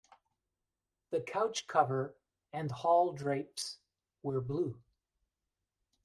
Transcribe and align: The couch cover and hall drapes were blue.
The 1.11 1.21
couch 1.21 1.67
cover 1.67 2.15
and 2.53 2.71
hall 2.71 3.13
drapes 3.13 3.77
were 4.23 4.41
blue. 4.41 4.81